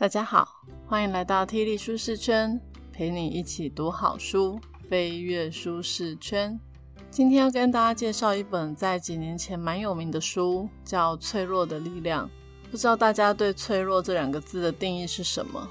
[0.00, 2.58] 大家好，欢迎来到 T 力舒适圈，
[2.90, 6.58] 陪你一起读好书，飞跃舒适圈。
[7.10, 12.26] 今天要跟大家介绍一本在几年前蛮有名的书，叫《脆弱的力量》。
[12.70, 15.68] 不知道大家对“脆弱”这两个字的定义是什么？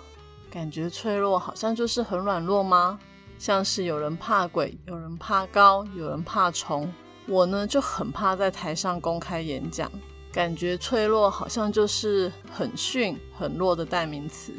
[0.52, 3.00] 感觉脆弱好像就是很软弱吗？
[3.40, 6.88] 像是有人怕鬼，有人怕高，有人怕虫。
[7.26, 9.92] 我呢就很怕在台上公开演讲，
[10.32, 14.54] 感觉脆弱好像就是很逊、很弱的代名词。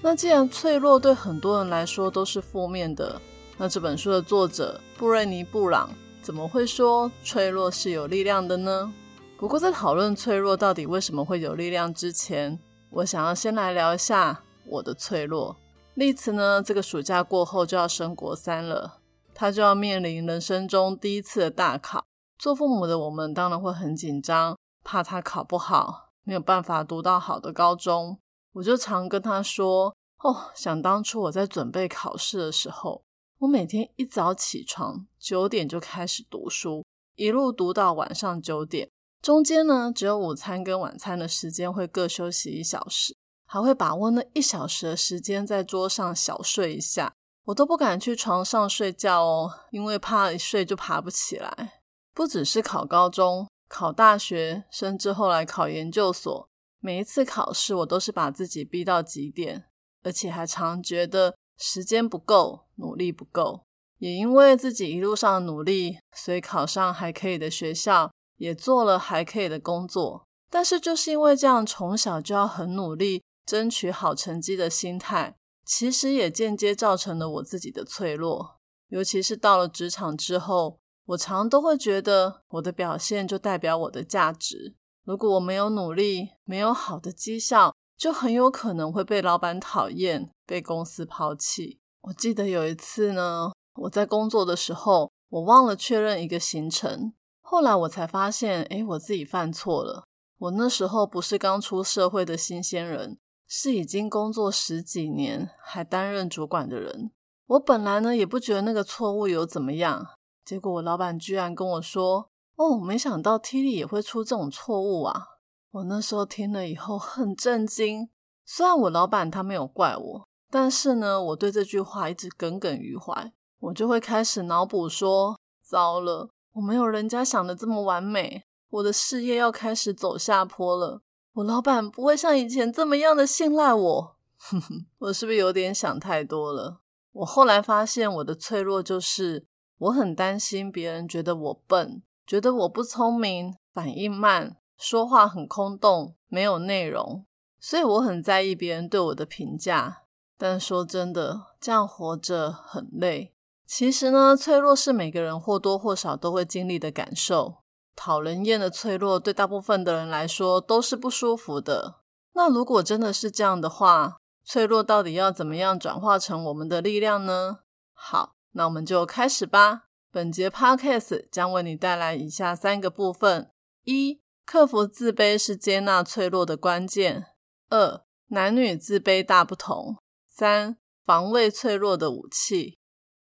[0.00, 3.20] 那既然脆弱对很多人来说都是负面的，
[3.56, 5.90] 那这本书的作者布瑞尼·布朗
[6.22, 8.92] 怎么会说脆弱是有力量的呢？
[9.36, 12.58] 不过在讨论脆弱到底为什么会有力量之前，
[12.90, 15.56] 我想要先来聊一下我的脆弱。
[15.94, 18.98] 丽慈呢，这个暑假过后就要升国三了，
[19.34, 22.04] 他就要面临人生中第一次的大考。
[22.38, 24.56] 做父母的我们当然会很紧张，
[24.86, 28.20] 怕他考不好，没有办法读到好的高中。
[28.52, 33.02] 我就常跟他说：“哦，想当初我在准备考试的时候，
[33.40, 36.84] 我每天一早起床九点就开始读书，
[37.16, 38.88] 一路读到晚上九点，
[39.20, 43.16] 中间呢只有午餐跟晚餐的时间会各休息一小时。”
[43.48, 47.12] 还会把握那一小时的时间在桌上小睡一下，
[47.44, 51.80] 我都不敢去床上睡觉哦，因为怕一睡就爬不起来。
[52.12, 56.48] 不只是考高中、考大学，甚至后来考研究所，
[56.80, 59.66] 每一次考试我都是把自己逼到极点，
[60.02, 63.62] 而且还常觉得时间不够，努力不够。
[63.98, 70.24] 也因为自己一路上努力，所以考上还可以的学校，也做了还可以的工作。
[70.50, 73.22] 但是就是因为这样，从小就要很努力。
[73.46, 78.56] 争取好成绩的心态，其实也间接造成了我自己的脆弱。
[78.88, 84.74] 尤其是到了职场之后，我常都会觉得我的表现就代表我的价值。
[85.04, 91.80] 如果我没有努力，没有好的绩效，就很有可能会被老板讨厌，被公司抛弃。
[92.02, 100.04] 我记得有一次呢，我在工作的时候，我忘了确认一个行程，后来我才发现，诶，我自己犯错了。
[100.38, 103.18] 我那时候不是刚出社会的新鲜人。
[103.48, 107.12] 是已经工作十几年还担任主管的人，
[107.46, 110.04] 我本来呢也不觉得那个错误有怎么样，
[110.46, 115.24] 结果我老板居然跟我说：“哦，没想到 T 力也会出这种错误啊！”
[115.72, 118.08] 我那时候听了以后很震惊。
[118.44, 125.36] 虽然我老板他没有怪我，但是呢，我对这句话一直耿耿于怀，我就会开始脑补说
[125.68, 131.02] ：“糟了，我没有人家想的这么完美，我的事业要开始走下坡了。”
[131.34, 136.82] 我老板不会像以前这么样的信赖我，哼哼 我是不是有点想太多了？
[137.10, 139.44] 我后来发现我的脆弱就是
[139.78, 147.26] 我很担心别人觉得我笨，觉得我不聪明，反应慢，说话很空洞，没有内容，
[147.60, 150.02] 所以我很在意别人对我的评价。
[150.38, 153.34] 但说真的，这样活着很累。
[153.66, 157.56] 其实呢，脆弱是每个人或多或少都会经历的感受。
[157.96, 161.96] 讨人厌的脆弱，对大部分的人来说都是不舒服的。
[162.34, 167.60] 那如果真的是这样的话，脆弱到底要怎么样转化成我们的力量呢？
[167.94, 169.82] 好，那我们就开始吧。
[170.10, 173.50] 本节 podcast 将为你带来以下三个部分：
[173.84, 177.20] 一、克服自卑是接纳脆弱的关键；
[177.68, 179.96] 二、男女自卑大不同；
[180.26, 182.78] 三、防卫脆弱的武器。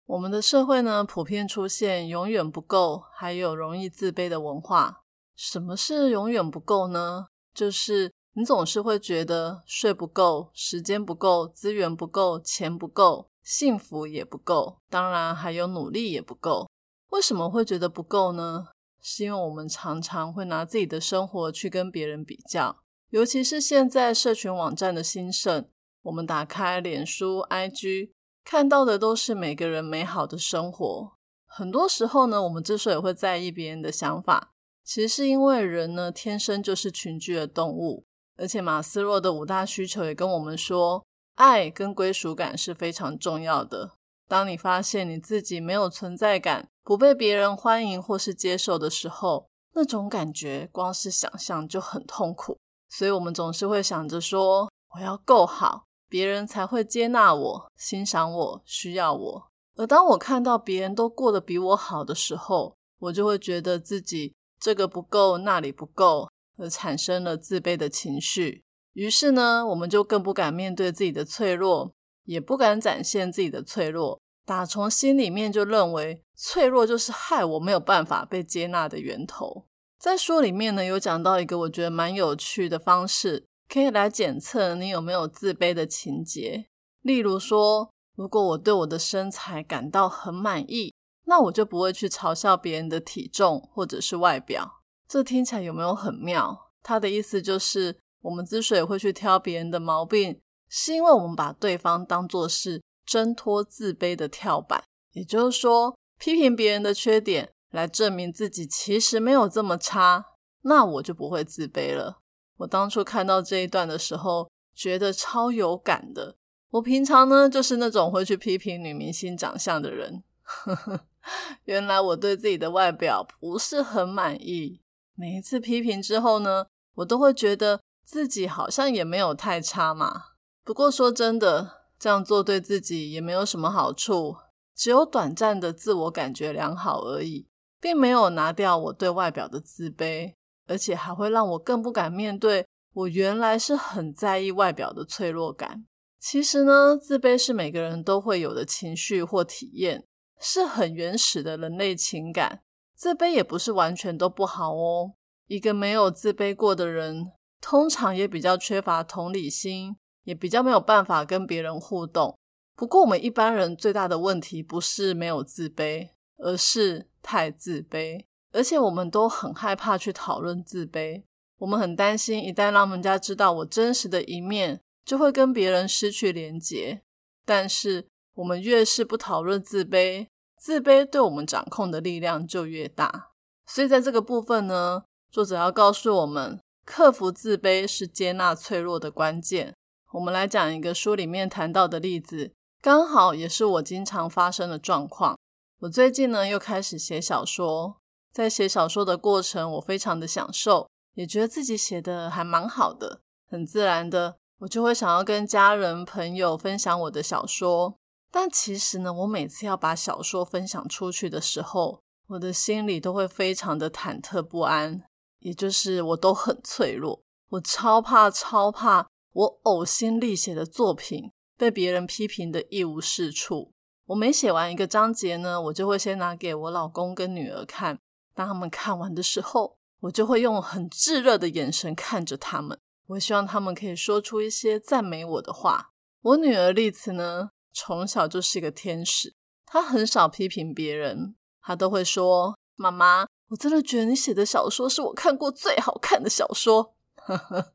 [0.06, 5.04] 我们的社会呢，普遍出现永远不够，还有容易自卑的文化。
[5.36, 7.26] 什么是永远不够呢？
[7.54, 16.68] 就是你总是会觉得睡不够、时间不够、资源不够、钱不够、幸福也不够，当然还有努力也不够。
[17.10, 18.68] 为什么会觉得不够呢？
[19.02, 25.68] 是因为我们常常会拿自己的生活去跟别人比较，尤其是现在社群网站的兴盛，
[26.02, 28.10] 我们打开脸书、IG。
[28.44, 31.12] 看到的都是每个人美好的生活。
[31.46, 34.52] 很多时候呢，我们之所以会在意别人的想法，
[34.84, 38.04] 其实是因为人呢天生就是群居的动物。
[38.36, 43.92] 而且马斯洛的五大需求也跟我们说，爱跟归属感是非常重要的。
[44.28, 52.58] 当你发现你自己没有存在感，不被别人欢迎或是接受的时候，那种感觉光是想象就很痛苦。
[52.88, 55.84] 所以，我们总是会想着说，我要够好。
[56.08, 59.46] 别人才会接纳我、欣赏我、需要我。
[59.76, 66.28] 而当我看到别人都过得比我好的时候，我就会觉得自己这个不够，那里不够，
[66.58, 68.64] 而产生了自卑的情绪。
[68.92, 71.92] 于是呢，我们就更不敢面对自己的脆弱，
[72.24, 79.66] 也不敢展现自己的脆弱，打从心里面就认为脆弱就是害我没有办法被接纳的源头。
[79.98, 83.44] 在书里面呢，有讲到一个我觉得蛮有趣的方式。
[83.72, 86.66] 可以来检测你有没有自卑的情节。
[87.02, 90.92] 例如说，如果我对我的身材感到很满意，
[91.26, 94.82] 那我就不会去嘲笑别人的体重或者是外表。
[95.06, 96.72] 这听起来有没有很妙？
[96.82, 104.84] 他的意思就是，我们之所以会去挑别人的毛病，是因为我们把对方当作是挣脱自卑的跳板。
[105.12, 110.24] 也就是说，批评别人的缺点来证明自己其实没有这么差，
[110.62, 112.20] 那我就不会自卑了。
[112.58, 116.36] 我当初看到这一段的时候，觉得超有感的。
[116.70, 120.22] 我平常呢，就是那种会去批评女明星长相的人。
[121.64, 124.80] 原来我对自己的外表不是很满意。
[125.14, 130.24] 每一次批评之后呢，我都会觉得自己好像也没有太差嘛。
[130.64, 134.36] 不过说真的，这样做对自己也没有什么好处，
[134.74, 137.46] 只有短暂的自我感觉良好而已，
[137.80, 140.34] 并没有拿掉我对外表的自卑，
[140.66, 145.86] 而且还会让我更不敢面对我原来是很在意外表的脆弱感。
[146.18, 150.04] 其实呢，自卑是每个人都会有的情绪或体验，
[150.40, 152.62] 是很原始的人类情感。
[152.96, 155.12] 自卑也不是完全都不好哦。
[155.46, 157.30] 一个没有自卑过的人，
[157.60, 162.36] 通常也比较缺乏同理心，也比较没有办法跟别人互动。
[162.74, 171.22] 不过，我们一般人最大的问题不是没有自卑，而是太自卑，而且我们都很害怕去讨论自卑。
[171.58, 174.80] 我们很担心，一旦让人家知道我真实的一面。
[175.02, 177.02] 就会跟别人失去连结，
[177.44, 183.30] 但是我们越是不讨论自卑，自卑对我们掌控的力量就越大。
[183.66, 185.02] 所以在这个部分呢，
[185.32, 189.74] 作者要告诉我们，克服自卑是接纳脆弱的关键。
[190.12, 195.38] 我们来讲一个书里面谈到的例子，刚好也是我经常发生的状况。
[195.80, 197.96] 我最近呢又开始写小说，
[198.32, 204.36] 在写小说的过程，我非常的享受，也觉得自己写的还蛮好的，很自然的。
[204.58, 207.96] 我就会想要跟家人朋友分享我的小说，
[208.30, 215.02] 但其实呢，我每次要把小说分享出去的时候，我的心里都会非常的忐忑不安，
[215.40, 223.72] 也就是我都很脆弱，我超怕超怕我呕心沥血的作品被别人批评的一无是处。
[224.06, 227.98] 我每写完一个章节呢，我就会先拿给我老公跟女儿看，
[228.34, 232.78] 当他们看完的时候，我就会用很炙热的眼神看着他们。
[233.06, 235.92] 我希望他们可以说出一些赞美我的话。
[236.22, 239.34] 我女儿丽慈呢，从小就是一个天使，
[239.64, 246.94] 她很少批评别人，她都会说：“妈妈，我真的觉得你写的小说是我看过最好看的小说。”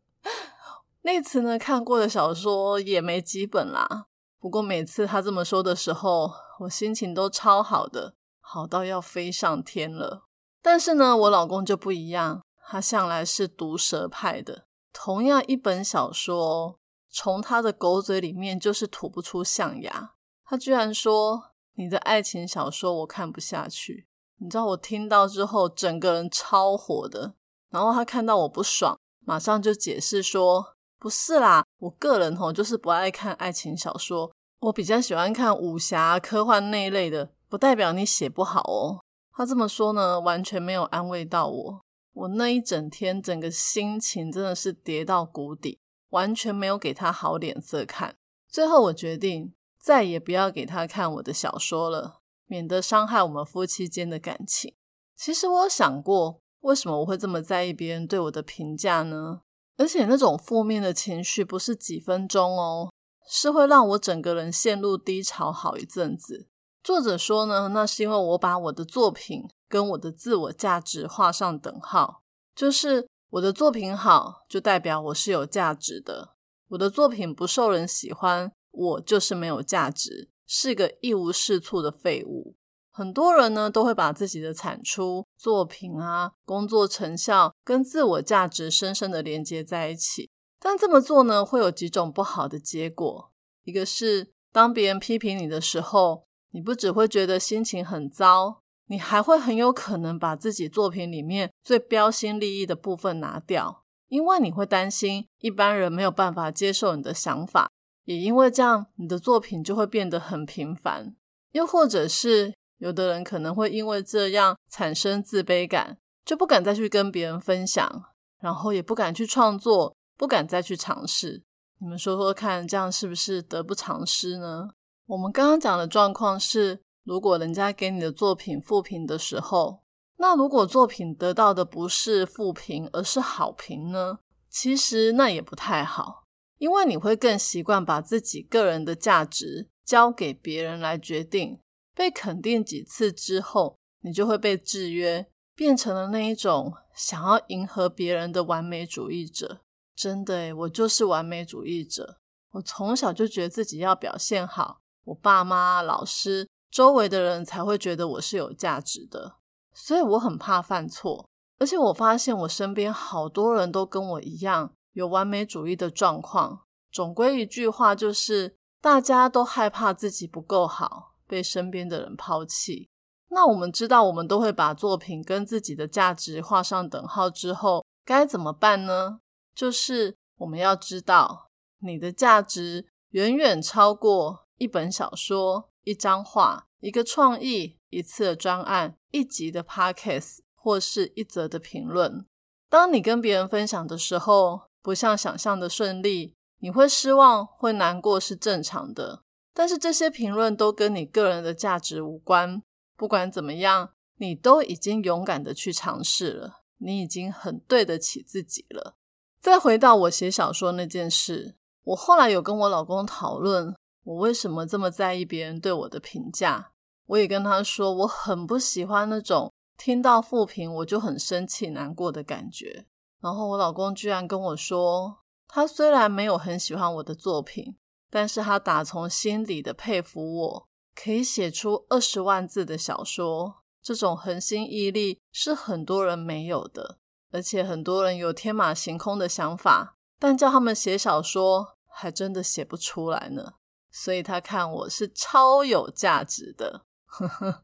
[1.03, 4.07] 那次呢，看过的小说也没几本啦。
[4.39, 6.31] 不过每次他这么说的时候，
[6.61, 10.25] 我心情都超好的，好到要飞上天了。
[10.61, 14.65] 但是呢，我老公就不一样，他向来是毒舌派的。
[14.91, 16.79] 同样一本小说，
[17.09, 20.13] 从他的狗嘴里面就是吐不出象牙。
[20.45, 24.07] 他居然说：“你的爱情小说我看不下去。”
[24.37, 27.33] 你知道我听到之后，整个人超火的。
[27.69, 39.01] 然后他看到我不爽，马上就解释说：“不是啦，我个人吼就是不爱看爱情小说，我比较喜欢看武侠、科幻那一类的，不代表你写不好哦。”
[39.33, 41.81] 他这么说呢，完全没有安慰到我。
[42.13, 45.77] 我那一整天，整个心情真的是跌到谷底，
[46.11, 48.15] 完全没有给他好脸色看。
[48.47, 54.73] 最后，我决定再也不要给他看我的小说了，免得伤害我们夫妻间的感情。
[55.15, 59.41] 其实我有想过，为什么我会这么在意别人对我的评价呢？
[59.77, 62.91] 而且那种负面的情绪不是几分钟哦，
[63.27, 66.47] 是会让我整个人陷入低潮好一阵子。
[66.83, 69.43] 作者说呢，那是因为我把我的作品。
[69.67, 72.21] 跟我的自我价值画上等号，
[72.55, 76.35] 就是我的作品好，就代表我是有价值的；
[76.69, 82.55] 我的作品不受人喜欢，我就是没有价值，是个一无是处的废物。
[82.91, 93.31] 很多人呢，都会把自己的产出、作品啊、工作成效跟自我价值深深的连接在一起，但这么做呢，会有几种不好的结果。
[93.63, 98.61] 一个是，当别人批评你的时候，你不只会觉得心情很糟。
[98.87, 107.71] 你还会很有可能把自己作品里面最标新立异的部分拿掉，因为你会担心一般人没有办法接受你的想法，
[108.05, 111.15] 也因为这样，你的作品就会变得很平凡。
[111.51, 118.05] 又或者是有的人可能会因为这样产生自卑感，就不敢再去跟别人分享，
[118.39, 121.43] 然后也不敢去创作，不敢再去尝试。
[121.79, 124.69] 你们说说看，这样是不是得不偿失呢？
[125.05, 126.79] 我们刚刚讲的状况是。
[127.07, 129.83] 如果人家给你的作品负评的时候，
[130.17, 134.17] 那如果作品得到的不是负评，而是好评呢？
[134.49, 136.23] 其实那也不太好，
[136.65, 141.59] 因为你会更习惯把自己个人的价值交给别人来决定。
[141.93, 149.61] 被肯定几次之后，你就会被制约，变成了那一种想要迎合别人的完美主义者。
[149.95, 152.17] 真的诶，我就是完美主义者。
[152.53, 159.35] 我从小就觉得自己要表现好，我爸妈、老师、周围的人才会觉得我是有价值的，
[159.71, 161.29] 所以我很怕犯错。
[161.59, 166.65] 而且我发现我身边好多人都跟我一样有完美主义的状况。
[166.91, 171.13] 总归一句话就是，大家都害怕自己不够好。
[171.27, 172.87] 被身边的人抛弃，
[173.29, 179.21] 那我们知道，我们都会把作品跟自己的价值画上等号之后，该怎么办呢？
[179.55, 181.49] 就是我们要知道，
[181.79, 192.27] 你的价值远远超过一本小说、一张画、一个创意、一次的专案、一集的 podcast 或是一则的评论。
[192.69, 199.23] 当你跟别人分享的时候，不像想象的顺利，你会失望、会难过是正常的。
[199.51, 202.61] 但是这些评论都跟你个人的价值无关。
[202.95, 208.93] 不管怎么样，你都已经勇敢的去尝试了，你已经很对得起自己了。
[209.41, 216.73] 再回到我写小说那件事，我后来有跟我老公讨论，我为什么这么在意别人对我的评价。
[217.07, 222.85] 我也跟他说，我很不喜欢那种听到负评我就很生气难过的感觉。
[223.21, 227.75] 然后我老公居然跟我说，他虽然没有很喜欢我的作品。
[228.07, 236.99] 但是他打从心底的佩服我，可以写出二十万字的小说，这种恒心毅力是很多人没有的。
[237.33, 243.55] 而且很多人有天马行空的想法，但叫他们写小说，还真的写不出来呢。
[243.91, 247.63] 所以他看我是超有价值的，呵呵。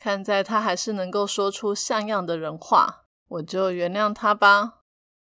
[0.00, 3.01] 看在他还是能够说出像样的人话，
[3.32, 4.80] 我就原谅他吧。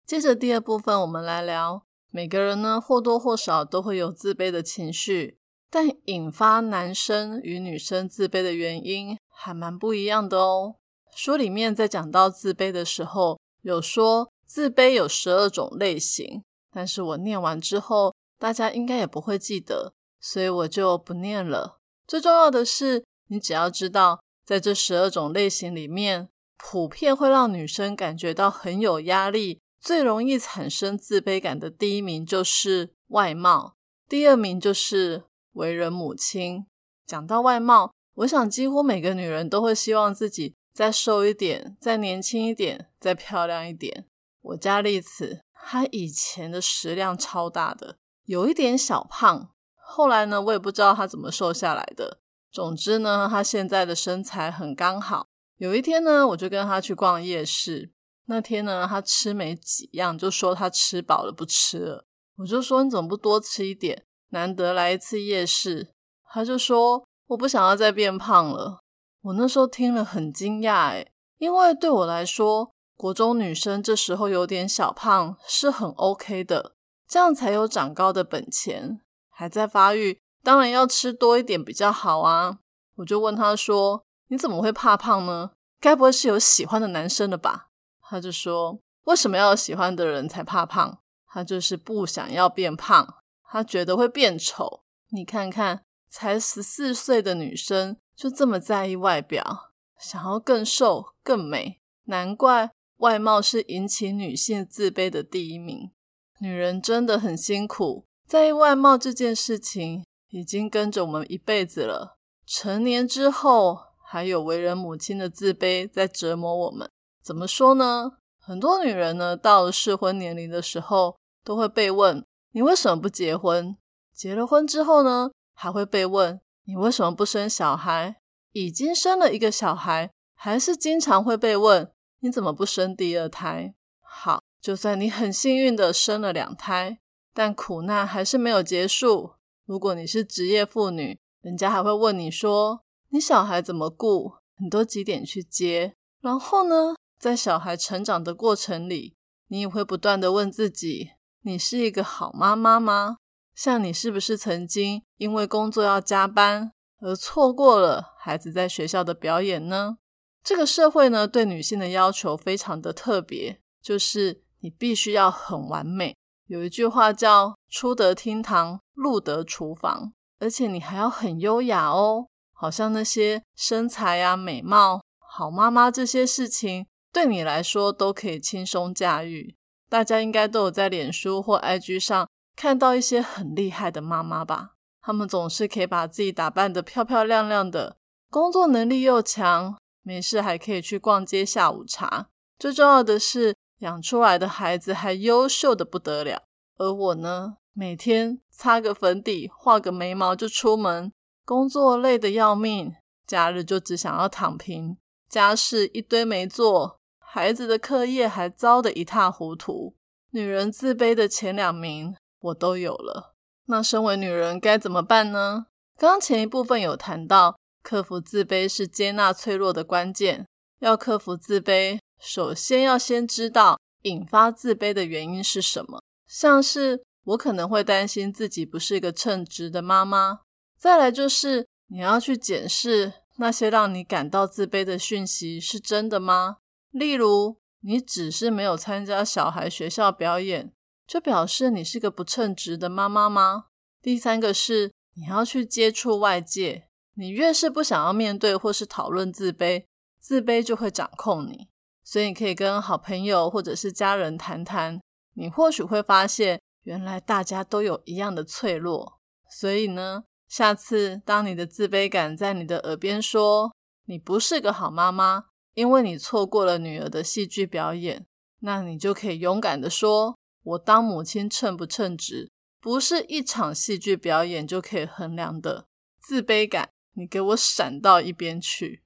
[0.05, 1.87] 接着第二部分，我们来聊。
[2.11, 5.39] 每个人呢或多或少都会有自卑的情绪，
[5.71, 10.77] 但引发男生与女生自卑的原因还蛮不一样的哦。
[11.17, 21.79] 书里面在讲到自卑的时候，有说自卑有十二种类型，但是我念完之后，大家应该也不会记得，所以我就不念了。
[22.07, 26.29] 最重要的是，你只要知道，在这十二种类型里面，
[26.67, 29.61] 普遍会让女生感觉到很有压力。
[29.79, 33.75] 最容易产生自卑感的第一名就是外貌，
[34.09, 36.65] 第二名就是为人母亲。
[37.07, 44.07] 讲到外貌，我想几乎每个女人都会希望自己再瘦一点、再年轻一点、再漂亮一点。
[44.41, 52.21] 我家丽子，她以前的食量超大的，有一点小胖，后来呢，我也不知道她怎么瘦下来的。
[52.51, 55.27] 总之呢，她现在的身材很刚好。
[55.65, 57.91] 有一天呢，我就跟她去逛夜市。
[58.27, 62.05] 那天呢，他吃没几样，就说他吃饱了不吃了。
[62.37, 64.05] 我就说你怎么不多吃一点？
[64.29, 65.95] 难得来一次夜市。
[66.31, 68.81] 他就说我不想要再变胖了。
[69.23, 76.75] 我那时候听了很惊讶，诶因为对我来说，国中女生这时候有点小胖是很 OK 的，
[77.09, 79.01] 这样才有长高的本钱。
[79.31, 82.59] 还在发育，当然要吃多一点比较好啊。
[82.97, 85.53] 我就问他说你怎么会怕胖呢？
[85.81, 87.69] 该不会是有喜欢的男生了吧？
[88.03, 90.99] 他就说：“为什么要喜欢的人才怕胖？
[91.29, 94.83] 他就是不想要变胖，他觉得会变丑。
[95.11, 105.93] 你看看，才十四岁的女生就这么在意外表，想要更瘦更美，难怪外貌是引起女性自卑的第一名。
[106.41, 112.19] 女人真的很辛苦，在意外貌这件事情已经跟着我们一辈子了。
[112.45, 116.89] 成年之后，还有为人母亲的自卑在折磨我们。”
[117.23, 118.13] 怎么说呢？
[118.39, 123.77] 很多女人呢，到了适婚年龄的时候，都会被问：“你为什么不结婚？”
[124.15, 128.17] 结了婚之后呢，还会被问：“你为什么不生小孩？”
[128.53, 136.99] 已经生了一个小孩，还是经常会被问：“你怎么不生第二胎？”好，就算你很幸运的生了两胎，
[137.33, 139.33] 但苦难还是没有结束。
[139.65, 142.83] 如果你是职业妇女，人家还会问你说
[143.15, 144.33] ：“你小孩怎么顾？
[144.59, 146.97] 你都几点去接？”然后呢？
[147.17, 149.15] 在小孩成长的过程里，
[149.47, 151.11] 你也会不断的问自己：
[151.43, 153.19] 你是一个好妈妈吗？
[153.55, 159.99] 像你是不是曾经因为工作要加班而错过了孩子在学校的表演呢？
[160.43, 166.17] 这个社会呢，对女性的要求非常的特别，就是你必须要很完美。
[166.49, 176.87] 有一句话叫“出得厅堂，入得厨房”，而且你还要很优雅哦，好像那些身材啊、美貌、好妈妈这些事情。
[177.13, 179.55] 对你来说都可以轻松驾驭，
[179.89, 184.71] 大家应该都有在脸书或 IG 上看到一些很厉害的妈妈吧？
[185.01, 187.99] 她们总是可以把自己打扮得漂漂亮亮的，
[188.31, 192.27] 工作能力又强，没事还可以去逛街下午茶。
[192.59, 196.43] 最重要的是，养出来的孩子还优秀的不得了。
[196.79, 201.13] 而我呢，每天擦个粉底，画个眉毛就出门，
[201.45, 202.95] 工作累得要命，
[203.27, 204.97] 假日就只想要躺平，
[205.29, 206.99] 家事一堆没做。
[207.19, 209.95] 孩子的课业还糟得一塌糊涂，
[210.31, 213.35] 女人自卑的前两名我都有了。
[213.67, 215.67] 那身为女人该怎么办呢？
[215.99, 220.47] 刚前一部分有谈到，克服自卑是接纳脆弱的关键。
[220.81, 226.03] 要克服自卑，首先要先知道引发自卑的原因是什么。
[226.27, 230.41] 像是我可能会担心自己不是一个称职的妈妈。
[230.85, 236.59] 再来就是你要去检视那些让你感到自卑的讯息是真的吗？
[236.91, 240.75] 例如，你只是没有参加小孩学校表演，
[241.07, 243.69] 就表示你是个不称职的妈妈吗？
[244.03, 249.87] 第三个是，你要去接触外界，你越是不想要面对或是讨论自卑，
[250.21, 251.71] 自卑就会掌控你。
[252.05, 255.01] 所以，你可以跟好朋友或者是家人谈谈，
[255.33, 259.19] 你或许会发现，原来大家都有一样的脆弱。
[259.51, 260.25] 所以呢，
[260.55, 265.47] 下次当你的自卑感在你的耳边说，你不是个好妈妈。
[265.75, 268.25] 因为你错过了女儿的戏剧表演，
[268.61, 275.87] 那你就可以勇敢的说：“我当母亲称不称职，不是一场戏剧表演就可以衡量的。”
[276.23, 279.03] 自卑感，你给我闪到一边去！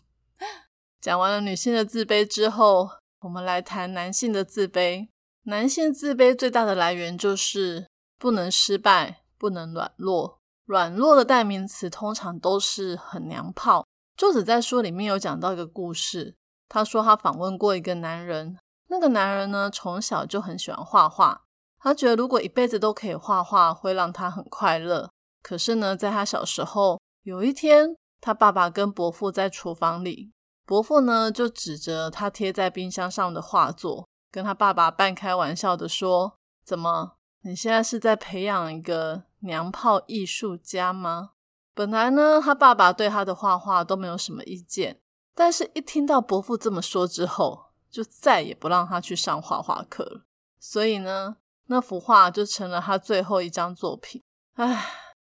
[1.00, 2.90] 讲完了女性的自卑之后，
[3.20, 5.08] 我们来谈男性的自卑。
[5.44, 7.86] 男性自卑最大的来源就是
[8.18, 10.35] 不能失败，不能软弱。
[10.66, 13.86] 软弱的代名词通常都是很娘炮。
[14.16, 16.34] 作者在书里面有讲到一个故事，
[16.68, 18.58] 他说他访问过一个男人，
[18.88, 21.42] 那个男人呢从小就很喜欢画画，
[21.78, 25.08] 他觉得如果一辈子都可以画画，会让他很快乐。
[25.40, 30.32] 可是呢，在他小时候，有一天，他爸爸跟伯父在厨房里，
[30.64, 36.36] 伯父呢就指着他贴在冰箱上的画作，跟他爸爸半开玩笑的说
[36.66, 37.15] ：“怎么，
[37.46, 41.30] 你现在是在培养一个娘炮艺术家吗？”
[41.72, 44.98] 本来呢，他爸爸对他的画画都没有什么意见，
[45.32, 50.22] 但是一听到伯父这么说之后，就再也不让他去上画画课了。
[50.58, 54.20] 所以呢，那幅画就成了他最后一张作品。
[54.54, 54.84] 唉，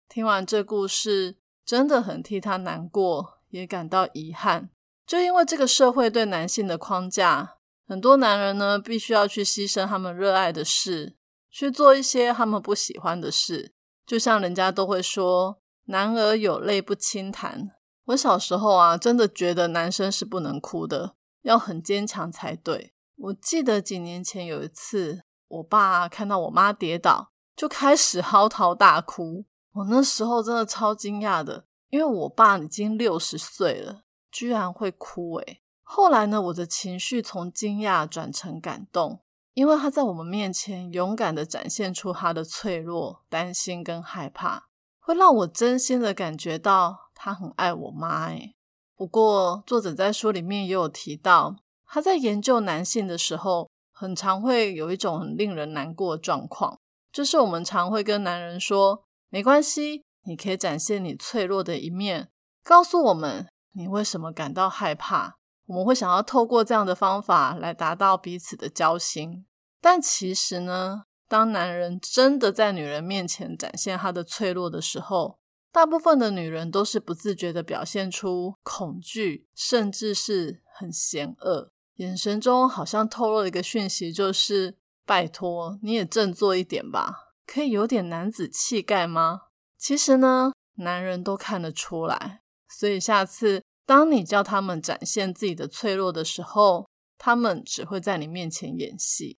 [0.09, 4.71] 听完这故事，真的很替他难过，也感到遗憾。
[5.05, 11.16] 就因为这个社会对男性的框架，很多男人呢，必须要去牺牲他们热爱的事，
[11.57, 13.73] 去做一些他们不喜欢的事，
[14.05, 15.57] 就像人家都会说。
[15.85, 17.71] 男儿有泪不轻弹。
[18.07, 22.93] 我小时候啊，真的觉得男生是不能哭的，要很坚强才对。
[23.15, 29.45] 我记得几年前有一次，我爸看到我妈跌倒，就开始嚎啕大哭。
[29.71, 35.37] 我那时候真的超惊讶的，因为我爸已经六十岁了，居然会哭。
[35.37, 39.21] 诶后来呢，我的情绪从惊讶转成感动，
[39.57, 44.67] 因为他在我们面前勇敢的展现出他的脆弱、担心跟害怕。
[44.99, 48.53] 会让我真心的感觉到他很爱我妈诶
[48.95, 51.55] 不过作者在书里面也有提到，
[51.87, 56.77] 他在研究男性的时候，很常会有一种很令人难过的状况，
[57.11, 62.29] 就是我们常会跟男人说：“没关系，你可以展现你脆弱的一面，
[62.63, 69.45] 告诉我们你为什么感到害怕。”我们会想要透过这样的方法来达到彼此的交心，
[69.81, 71.03] 但其实呢？
[71.29, 75.39] 当男人真的在女人面前展现他的脆弱的时候，
[75.73, 89.41] 大部分的女人都是不自觉的表现出恐惧，甚至是很嫌恶，眼神中好像透露了一个讯息，就是拜托你也振作一点吧，可以有点男子气概吗？
[89.77, 96.87] 其实呢，男人都看得出来，所以下次当你叫他们展现自己的脆弱的时候，
[97.17, 99.37] 他们只会在你面前演戏。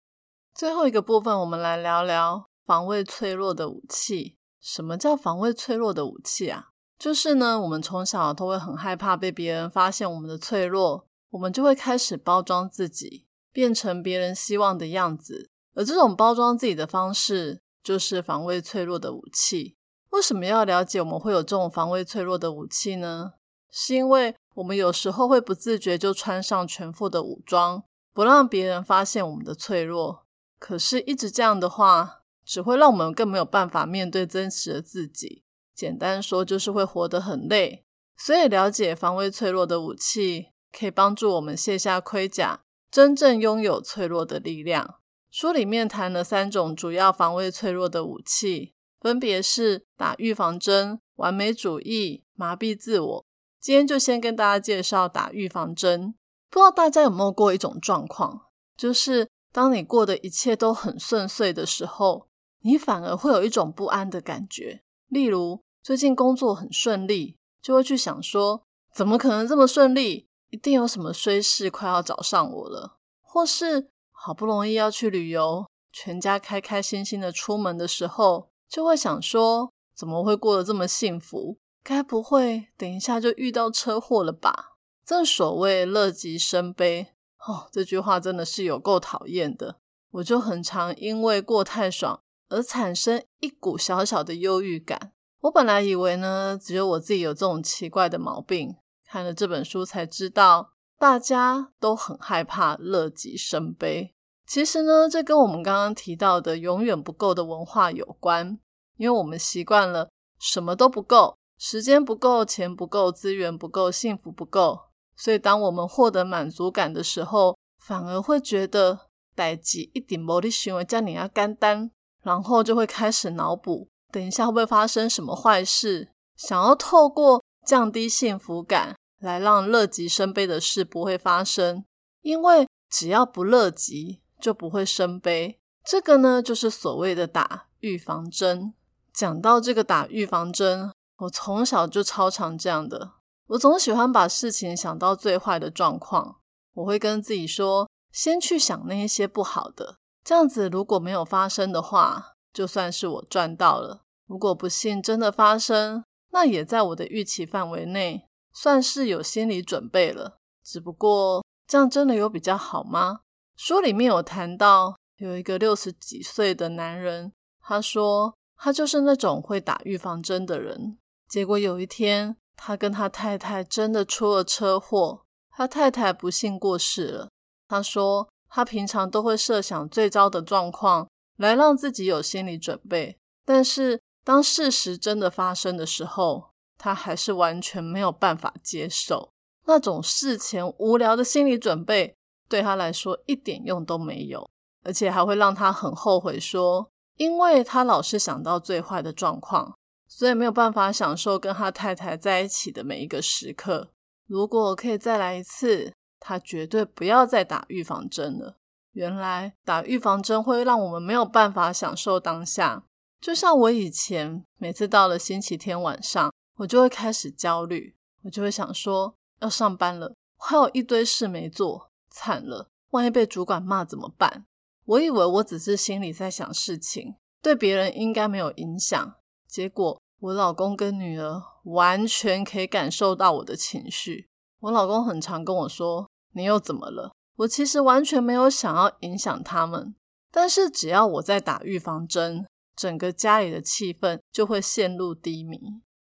[0.58, 4.38] 最后一个部分，我们来聊聊防卫脆弱的武器。
[4.60, 6.70] 什么叫防卫脆弱的武器啊？
[6.98, 15.52] 就是呢，我们从小都会很害怕被别人发现我们的脆弱，我们就会开始包装自己，变成别人希望的样子。
[15.76, 19.78] 而这种包装自己的方式，就是防卫脆弱的武器。
[20.10, 23.34] 为什么要了解我们会有这种防卫脆弱的武器呢？
[23.70, 30.24] 是因为我们有时候会不自觉就穿上全副的武装，不让别人发现我们的脆弱。
[30.60, 35.44] 可是，一直这样的话，只会让我们更没有办法面对真实的自己。
[35.76, 37.86] 简单说，就是会活得很累。
[38.18, 44.96] 所以，了解防卫脆弱的武器，可以帮助我们卸下盔甲，真正拥有脆弱的力量。
[45.30, 53.26] 书里面谈了三种主要防卫脆弱的武器，分别是打预防针、完美主义、麻痹自我。
[53.60, 56.16] 今天就先跟大家介绍打预防针。
[56.50, 62.28] 不知道大家有没有过一种状况，就是当你过的一切都很顺遂的时候，
[62.60, 64.84] 你反而会有一种不安的感觉。
[65.08, 68.62] 例如最近工作很顺利，就会去想说，
[68.94, 70.28] 怎么可能这么顺利？
[70.52, 73.00] 一定有什么衰事快要找上我了。
[73.20, 81.58] 或是好不容易要去旅游，全家开开心心的出门的时候，就会想说，怎么会过得这么幸福？
[81.84, 84.76] 该不会等一下就遇到车祸了吧？
[85.04, 87.08] 正所谓乐极生悲
[87.48, 89.78] 哦，这句话真的是有够讨厌的。
[90.12, 95.14] 我就很常因为过太爽而产生一股小小的忧郁感。
[95.42, 104.14] 我本来以为呢，只有我自己有这种奇怪的毛病，看了这本书才知道，大家都很害怕乐极生悲。
[104.46, 108.60] 其实呢，这跟我们刚刚提到的永远不够的文化有关，
[108.98, 111.38] 因为我们习惯了什么都不够。
[111.60, 114.80] 时间不够，钱不够，资源不够，幸福不够，
[115.18, 121.90] 所以当我们获得满足感的时候，反而会觉得代际一点无力行为叫你要干单，
[122.24, 126.10] 然后就会开始脑补，等一下会不会发生什么坏事？
[126.36, 131.84] 想要透过降低幸福感来让乐极生悲的事不会发生，
[132.22, 135.60] 因为只要不乐极，就不会生悲。
[135.84, 138.74] 这个呢，就是所谓的打预防针。
[139.12, 140.92] 讲到这个打预防针。
[141.22, 143.14] 我从小就超常这样的，
[143.48, 146.40] 我总喜欢把事情想到最坏的状况。
[146.74, 154.02] 我会跟自己说，先去想那一些不好的，这样子如果没有发生的话，就算是我赚到了。
[154.28, 160.38] 如果不幸真的发生，那也在我的预期范围内，算是有心理准备了。
[160.64, 163.22] 只不过这样真的有比较好吗？
[163.56, 167.32] 书里面有谈到有一个六十几岁的男人，
[167.62, 171.00] 他说他就是那种会打预防针的人。
[171.30, 177.30] 结果有一天，他跟他太太真的出了车祸，他太太不幸过世了。
[177.70, 183.18] 他说，他平常都会设想最糟的状况，来让自己有心理准备。
[183.46, 189.30] 但是当事实真的发生的时候，他还是完全没有办法接受
[189.66, 192.16] 那种事前无聊的心理准备，
[192.50, 194.50] 对他来说一点用都没有，
[194.84, 199.77] 而且还会让他很后悔，说因为他老是想到最坏的状况。
[200.08, 203.92] 所以没有办法享受跟他太太在一起的每一个时刻。
[204.26, 208.58] 如果可以再来一次，他绝对不要再打预防针了。
[208.94, 212.84] 原来打预防针会让我们没有办法享受当下。
[213.22, 224.46] 就像我以前每次到了星期天晚上，我就会开始焦虑，我就会想说要上班了，还有一堆事没做，惨了，万一被主管骂怎么办？
[224.86, 229.16] 我以为我只是心里在想事情，对别人应该没有影响。
[229.48, 234.28] 结果，我老公跟女儿完全可以感受到我的情绪。
[234.60, 239.96] 我老公很常跟我说：“你又怎么了？”我其实完全没有想要影响他们，
[240.32, 245.60] 但是只要我在打预防针，整个家里的气氛就会陷入低迷。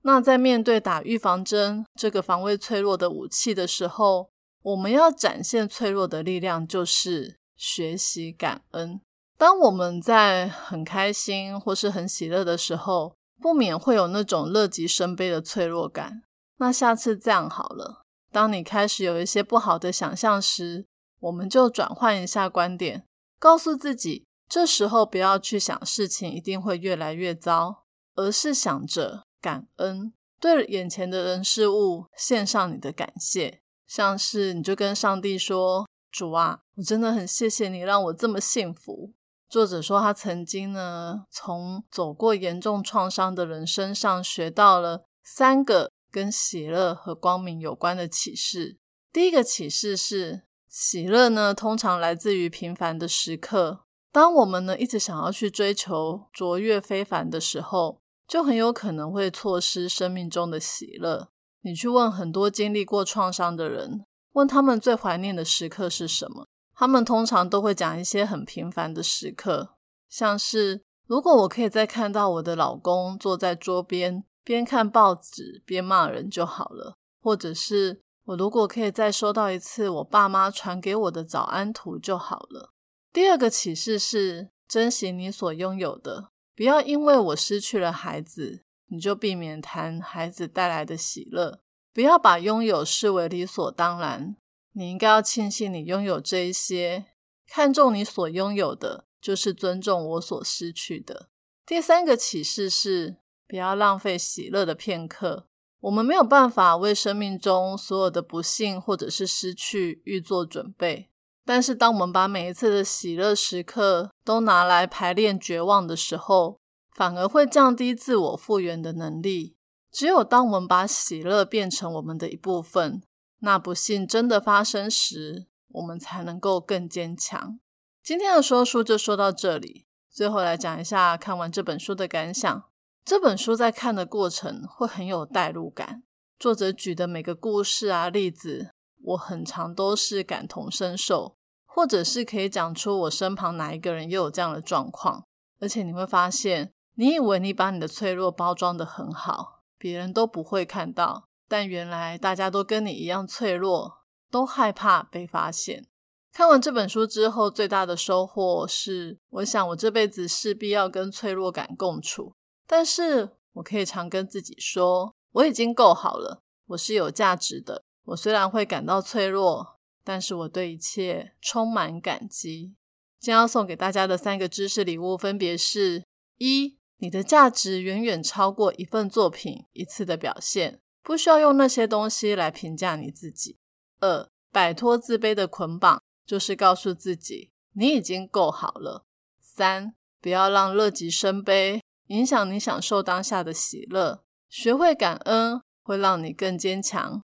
[0.04, 4.30] 那在面对打预防针这个防卫脆弱的武器的时候，
[4.62, 9.02] 我们要展现脆弱的力量，就是学习感恩。
[9.38, 16.24] 当我们在很开心或是很喜乐的时候，不免会有那种乐极生悲的脆弱感。
[16.58, 20.86] 那下次这样好了，当你开始有一些不好的想象时，
[21.20, 23.06] 我们就转换一下观点，
[23.40, 27.84] 告诉自己，这时候不要去想事情一定会越来越糟，
[28.16, 33.62] 而是想着感恩，对眼前的人事物献上你的感谢。
[33.88, 39.14] 像是你就跟上帝说：“主啊，我真的很谢谢你让我这么幸福。”
[39.50, 48.78] 作者说，他曾经呢，从走过严重创伤的人身上学到了三个跟喜乐和光明有关的启示。
[49.12, 53.80] 第一个启示是，喜乐呢，通常来自于平凡的时刻。
[54.12, 61.30] 当我们呢，一直想要去追求卓越非凡的时候，就很有可能会错失生命中的喜乐。
[61.62, 66.46] 你去问很多经历过创伤的人，问他们最怀念的时刻是什么？
[66.80, 69.76] 他们通常都会讲一些很平凡的时刻，
[70.08, 82.72] 像是如果我可以再看到我的老公坐在桌边边看报纸边骂人就好了，或者是我如果可以再收到一次我爸妈传给我的早安图就好了。
[83.12, 91.60] 第二个启示是珍惜你所拥有的，不要因为我失去了孩子，你就避免谈孩子带来的喜乐，
[91.94, 94.38] 不要把拥有视为理所当然。
[94.74, 97.06] 你应该要庆幸你拥有这一些，
[97.48, 101.30] 看重你所拥有的，就是尊重我所失去的。
[101.66, 105.48] 第三个启示是，不要浪费喜乐的片刻。
[105.82, 111.10] 我们没有办法为生命中所有的不幸或者是失去预做准备，
[111.46, 116.60] 但是当我们把每一次的喜乐时刻都拿来排练绝望的时候，
[116.94, 119.56] 反而会降低自我复原的能力。
[119.90, 123.02] 只有当我们把喜乐变成我们的一部分，
[123.40, 127.60] 那不幸真的发生时，我们才能够更坚强。
[128.04, 132.64] 今天的说书就说到这里，最后来讲一下看完这本书的感想。
[133.06, 136.04] 这本书在看的过程会很有代入感，
[136.38, 138.72] 作者举的每个故事啊例子，
[139.04, 145.24] 我很常都是感同身受，或者是可以讲出我身旁哪一个人又有这样的状况。
[145.62, 155.88] 而且你会发现，你以为你把你的脆弱包装的很好，别人都不会看到，但原来大家都跟你一样脆弱，都害怕被发现。
[156.32, 162.36] 看完这本书之后，最大的收获是，我想我这辈子势必要跟脆弱感共处。
[162.68, 167.84] 但是我可以常跟自己说，我已经够好了，我是有价值的。
[168.06, 172.76] 我虽然会感到脆弱，但是我对一切充满感激。
[173.20, 176.06] 将要送给大家的三个知识礼物分别是：
[176.38, 183.58] 一、你的价值远远超过一份作品一次的表现，不需要用那些东西来评价你自己；
[184.00, 189.06] 二、摆脱自卑的捆绑，就是告诉自己你已经够好了；
[189.42, 191.82] 三、不要让乐极生悲。
[192.08, 197.22] 影响你享受当下的喜乐，学会感恩会让你更坚强。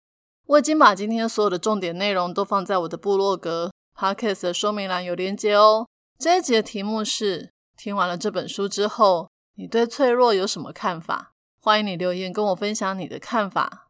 [0.46, 5.86] 我已经把今天所有的重点内容都放在我的部落格 podcast 的说明栏有连接哦。
[6.18, 11.29] 这一集的题目是：听完了这本书之后，你对脆弱有什么看法？
[11.62, 13.90] 欢迎你留言跟我分享你的看法。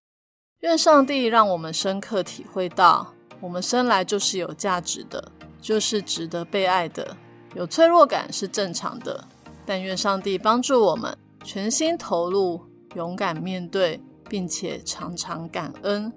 [0.62, 7.16] 愿上帝让我们深刻体会到，我们生来就是有价值的，就是值得被爱的。
[7.54, 9.24] 有脆弱感是正常的。
[9.68, 12.60] 但愿上帝帮助我们全心投入、
[12.96, 16.12] 勇敢面对，并且常常感恩。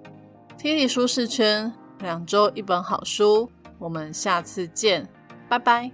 [0.57, 5.07] 体力舒适圈，两周一本好书，我们下次见，
[5.47, 5.91] 拜拜。